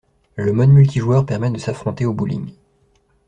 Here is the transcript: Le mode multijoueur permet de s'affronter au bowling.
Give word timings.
Le 0.35 0.51
mode 0.51 0.69
multijoueur 0.71 1.27
permet 1.27 1.51
de 1.51 1.59
s'affronter 1.59 2.05
au 2.07 2.13
bowling. 2.15 2.51